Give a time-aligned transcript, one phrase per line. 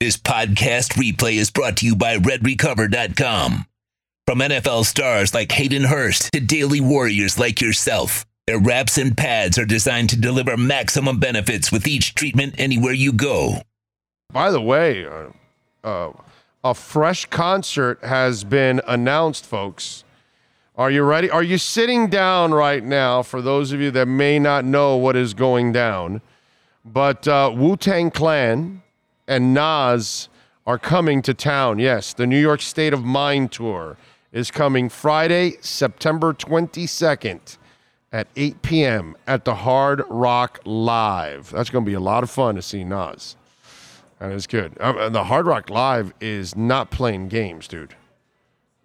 [0.00, 3.66] This podcast replay is brought to you by RedRecover.com.
[4.26, 9.58] From NFL stars like Hayden Hurst to daily warriors like yourself, their wraps and pads
[9.58, 13.60] are designed to deliver maximum benefits with each treatment anywhere you go.
[14.32, 15.26] By the way, uh,
[15.84, 16.12] uh,
[16.64, 20.04] a fresh concert has been announced, folks.
[20.78, 21.28] Are you ready?
[21.28, 23.22] Are you sitting down right now?
[23.22, 26.22] For those of you that may not know what is going down,
[26.86, 28.80] but uh, Wu Tang Clan
[29.30, 30.28] and Nas
[30.66, 31.78] are coming to town.
[31.78, 33.96] Yes, the New York State of Mind tour
[34.32, 37.56] is coming Friday, September 22nd
[38.10, 39.16] at 8 p.m.
[39.28, 41.50] at the Hard Rock Live.
[41.50, 43.36] That's going to be a lot of fun to see Nas.
[44.18, 44.76] That is good.
[44.78, 47.94] Uh, the Hard Rock Live is not playing games, dude.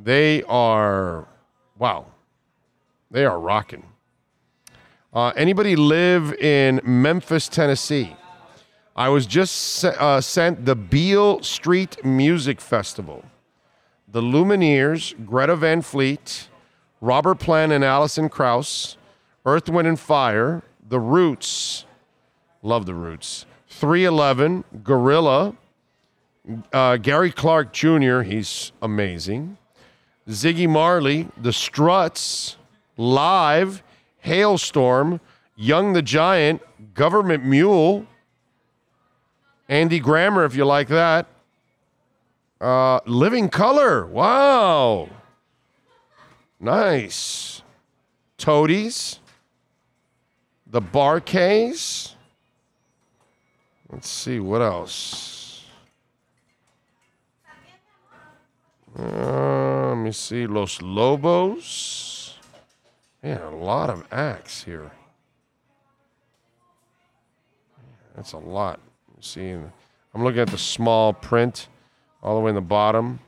[0.00, 1.26] They are,
[1.76, 2.06] wow,
[3.10, 3.82] they are rocking.
[5.12, 8.14] Uh, anybody live in Memphis, Tennessee?
[8.98, 13.24] I was just uh, sent the Beale Street Music Festival.
[14.08, 16.48] The Lumineers, Greta Van Fleet,
[17.00, 18.96] Robert Plant and Alison Krauss,
[19.46, 21.84] Earth, Wind, and Fire, The Roots,
[22.60, 25.54] love The Roots, 311, Gorilla,
[26.72, 29.58] uh, Gary Clark Jr., he's amazing,
[30.28, 32.56] Ziggy Marley, The Struts,
[32.96, 33.84] Live,
[34.26, 35.20] Halestorm,
[35.54, 36.62] Young the Giant,
[36.94, 38.04] Government Mule,
[39.68, 41.26] Andy Grammer, if you like that.
[42.60, 44.06] Uh, Living Color.
[44.06, 45.10] Wow.
[46.58, 47.62] Nice.
[48.38, 49.20] Toadies.
[50.66, 52.14] The Bar-Kays.
[53.90, 55.64] Let's see what else.
[58.98, 60.46] Uh, let me see.
[60.46, 62.36] Los Lobos.
[63.22, 64.90] Man, a lot of acts here.
[68.14, 68.80] That's a lot.
[69.20, 71.68] See, I'm looking at the small print
[72.22, 73.20] all the way in the bottom.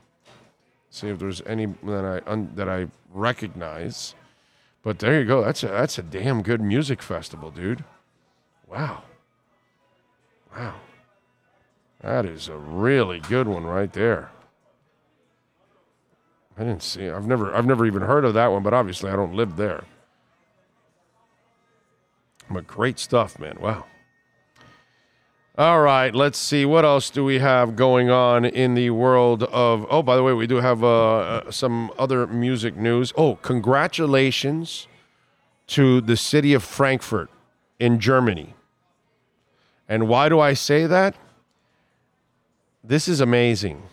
[0.89, 4.15] See if there's any that I un, that I recognize.
[4.83, 5.43] But there you go.
[5.43, 7.83] That's a that's a damn good music festival, dude.
[8.67, 9.03] Wow.
[10.55, 10.75] Wow.
[12.01, 14.31] That is a really good one right there.
[16.57, 17.09] I didn't see.
[17.09, 19.83] I've never I've never even heard of that one, but obviously I don't live there.
[22.49, 23.57] But great stuff, man.
[23.61, 23.85] Wow.
[25.57, 26.63] All right, let's see.
[26.63, 29.85] What else do we have going on in the world of.
[29.89, 33.11] Oh, by the way, we do have uh, uh, some other music news.
[33.17, 34.87] Oh, congratulations
[35.67, 37.29] to the city of Frankfurt
[37.79, 38.53] in Germany.
[39.89, 41.15] And why do I say that?
[42.81, 43.83] This is amazing.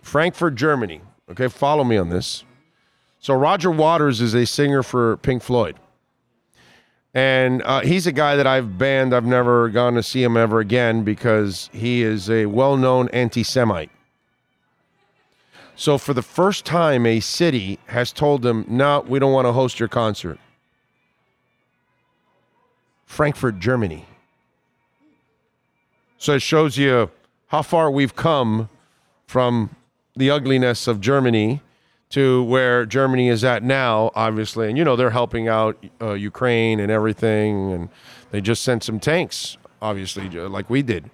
[0.00, 1.02] Frankfurt, Germany.
[1.30, 2.42] Okay, follow me on this.
[3.20, 5.76] So, Roger Waters is a singer for Pink Floyd.
[7.16, 9.14] And uh, he's a guy that I've banned.
[9.14, 13.42] I've never gone to see him ever again because he is a well known anti
[13.42, 13.90] Semite.
[15.76, 19.52] So, for the first time, a city has told him, no, we don't want to
[19.52, 20.38] host your concert.
[23.06, 24.04] Frankfurt, Germany.
[26.18, 27.10] So, it shows you
[27.46, 28.68] how far we've come
[29.26, 29.74] from
[30.14, 31.62] the ugliness of Germany
[32.10, 34.68] to where Germany is at now, obviously.
[34.68, 37.72] And, you know, they're helping out uh, Ukraine and everything.
[37.72, 37.88] And
[38.30, 41.10] they just sent some tanks, obviously, like we did.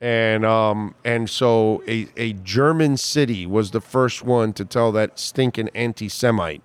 [0.00, 5.16] And um, and so a, a German city was the first one to tell that
[5.16, 6.62] stinking anti Semite,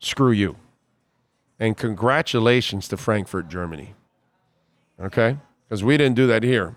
[0.00, 0.56] screw you.
[1.58, 3.94] And congratulations to Frankfurt, Germany.
[5.00, 5.38] Okay?
[5.66, 6.74] Because we didn't do that here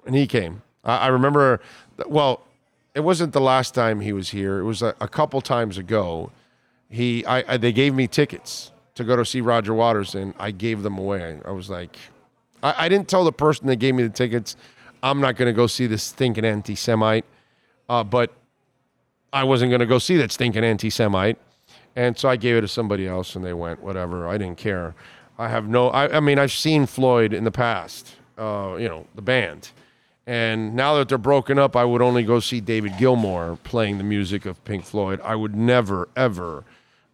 [0.00, 0.62] when he came.
[0.82, 1.60] I, I remember,
[2.06, 2.42] well,
[2.94, 4.58] it wasn't the last time he was here.
[4.58, 6.30] It was a, a couple times ago.
[6.88, 10.50] He, I, I, they gave me tickets to go to see Roger Waters, and I
[10.50, 11.40] gave them away.
[11.44, 11.96] I, was like,
[12.62, 14.56] I, I, didn't tell the person that gave me the tickets,
[15.02, 17.24] I'm not going to go see this stinking anti-Semite,
[17.88, 18.32] uh, but
[19.32, 21.38] I wasn't going to go see that stinking anti-Semite,
[21.94, 24.26] and so I gave it to somebody else, and they went whatever.
[24.26, 24.94] I didn't care.
[25.38, 25.88] I have no.
[25.88, 28.16] I, I mean, I've seen Floyd in the past.
[28.36, 29.70] Uh, you know, the band
[30.30, 34.04] and now that they're broken up, I would only go see David Gilmour playing the
[34.04, 35.20] music of Pink Floyd.
[35.24, 36.62] I would never, ever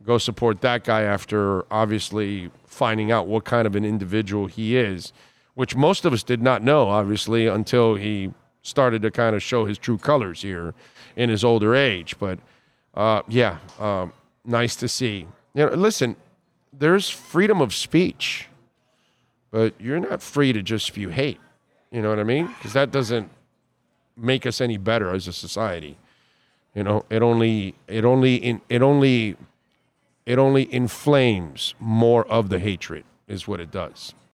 [0.05, 5.15] go support that guy after obviously finding out what kind of an individual he is,
[5.55, 9.65] which most of us did not know, obviously, until he started to kind of show
[9.65, 10.75] his true colors here
[11.17, 12.19] in his older age.
[12.19, 12.39] But
[12.93, 14.09] uh, yeah, uh,
[14.45, 15.27] nice to see.
[15.55, 16.17] You know, listen,
[16.71, 18.49] there's freedom of speech,
[19.51, 21.41] but you're not free to just spew hate.
[21.91, 22.47] You know what I mean?
[22.47, 23.31] Because that doesn't
[24.17, 25.97] make us any better as a society.
[26.75, 29.37] You know, it only it only in, it only
[30.27, 34.15] it only inflames more of the hatred is what it does.